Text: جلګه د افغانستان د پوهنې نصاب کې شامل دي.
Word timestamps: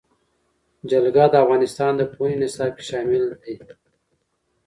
جلګه 0.89 1.25
د 1.31 1.35
افغانستان 1.43 1.91
د 1.97 2.01
پوهنې 2.13 2.37
نصاب 2.43 2.71
کې 2.77 2.83
شامل 2.89 3.23
دي. 3.43 3.55